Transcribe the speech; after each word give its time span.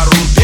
орут 0.00 0.37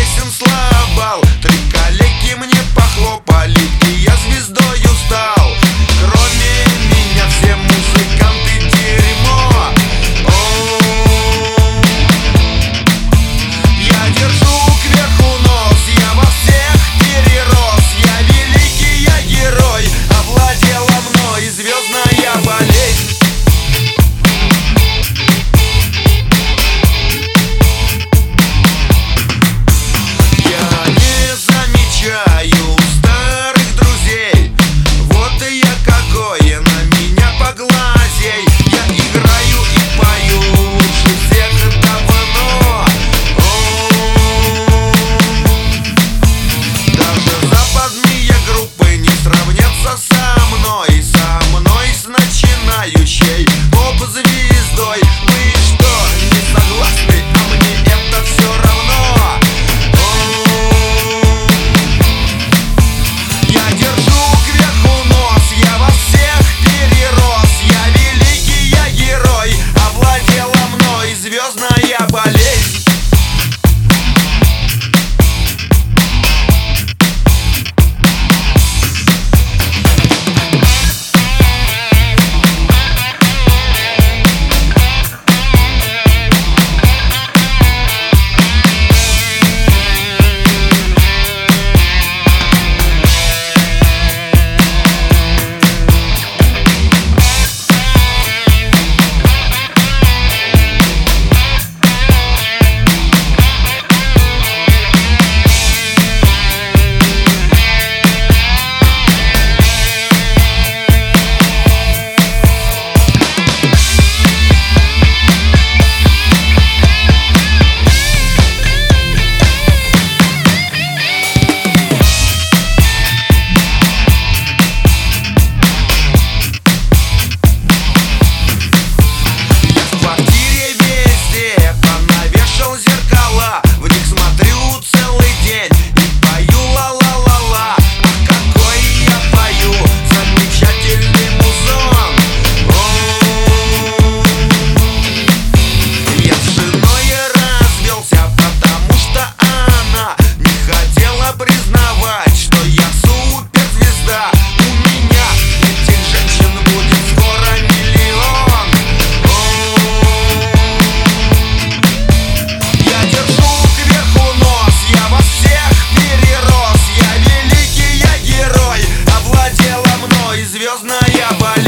звездная 170.76 171.28
болезнь 171.38 171.63